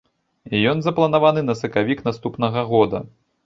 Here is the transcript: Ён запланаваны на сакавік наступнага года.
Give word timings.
Ён 0.71 0.81
запланаваны 0.85 1.45
на 1.51 1.57
сакавік 1.61 2.05
наступнага 2.11 2.69
года. 2.75 3.07